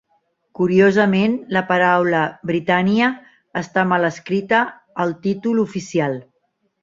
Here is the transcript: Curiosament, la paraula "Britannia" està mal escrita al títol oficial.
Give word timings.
Curiosament, 0.59 1.33
la 1.57 1.61
paraula 1.71 2.21
"Britannia" 2.51 3.11
està 3.63 3.85
mal 3.91 4.09
escrita 4.11 4.63
al 5.05 5.13
títol 5.27 5.63
oficial. 5.67 6.19